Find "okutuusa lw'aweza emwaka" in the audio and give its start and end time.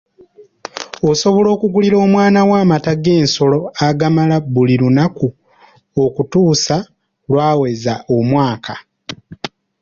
6.03-8.75